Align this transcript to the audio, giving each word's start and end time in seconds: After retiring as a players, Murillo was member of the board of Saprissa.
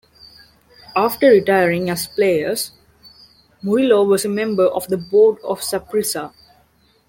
After 0.95 1.29
retiring 1.29 1.91
as 1.91 2.07
a 2.07 2.09
players, 2.09 2.71
Murillo 3.61 4.03
was 4.03 4.25
member 4.25 4.65
of 4.65 4.87
the 4.87 4.97
board 4.97 5.37
of 5.43 5.59
Saprissa. 5.59 6.33